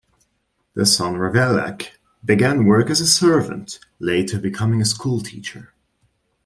The 0.73 0.87
son 0.87 1.13
Ravaillac 1.17 1.89
began 2.25 2.65
work 2.65 2.89
as 2.89 3.01
a 3.01 3.05
servant, 3.05 3.77
later 3.99 4.39
becoming 4.39 4.81
a 4.81 4.85
school 4.85 5.19
teacher. 5.21 5.75